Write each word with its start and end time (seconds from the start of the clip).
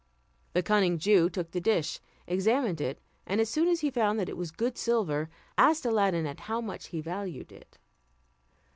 The 0.53 0.63
cunning 0.63 0.97
Jew 0.97 1.29
took 1.29 1.51
the 1.51 1.61
dish, 1.61 1.99
examined 2.25 2.81
it, 2.81 2.99
and 3.27 3.39
as 3.39 3.51
soon 3.51 3.67
as 3.67 3.81
he 3.81 3.91
found 3.91 4.19
that 4.19 4.29
it 4.29 4.35
was 4.35 4.49
good 4.49 4.75
silver, 4.75 5.29
asked 5.59 5.85
Aladdin 5.85 6.25
at 6.25 6.39
how 6.49 6.59
much 6.59 6.87
he 6.87 7.01
valued 7.01 7.51
it. 7.51 7.77